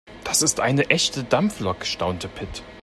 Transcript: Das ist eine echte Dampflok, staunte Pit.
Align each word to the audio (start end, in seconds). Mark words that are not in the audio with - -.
Das 0.23 0.41
ist 0.41 0.59
eine 0.59 0.89
echte 0.89 1.23
Dampflok, 1.23 1.85
staunte 1.85 2.27
Pit. 2.27 2.63